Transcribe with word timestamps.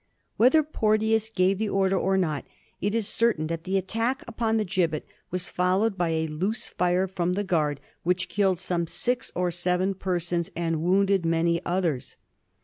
Whether 0.35 0.63
Porteous 0.63 1.29
gave 1.29 1.59
the 1.59 1.69
order 1.69 1.95
or 1.95 2.17
not, 2.17 2.43
it 2.81 2.95
is 2.95 3.07
certain 3.07 3.45
that 3.45 3.65
the 3.65 3.77
attack 3.77 4.23
upon 4.27 4.57
the 4.57 4.65
gibbet 4.65 5.05
was 5.29 5.47
followed 5.47 5.95
by 5.95 6.09
a 6.09 6.25
loose 6.25 6.65
fire 6.67 7.05
from 7.05 7.33
the 7.33 7.43
guard 7.43 7.79
which 8.01 8.27
killed 8.27 8.57
some 8.57 8.87
six 8.87 9.31
or 9.35 9.51
seven 9.51 9.93
per 9.93 10.17
sons 10.17 10.49
and 10.55 10.81
wounded 10.81 11.23
many 11.23 11.63
others. 11.67 12.17